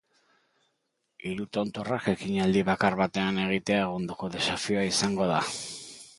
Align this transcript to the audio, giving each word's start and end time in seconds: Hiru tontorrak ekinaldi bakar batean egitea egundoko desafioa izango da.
Hiru 1.31 1.45
tontorrak 1.57 2.07
ekinaldi 2.13 2.65
bakar 2.73 2.97
batean 3.03 3.39
egitea 3.45 3.85
egundoko 3.87 4.33
desafioa 4.39 4.89
izango 4.95 5.31
da. 5.37 5.41